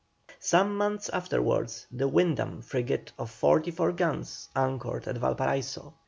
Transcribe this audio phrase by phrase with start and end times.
[0.39, 5.93] Some months afterwards the Wyndham frigate of 44 guns anchored at Valparaiso.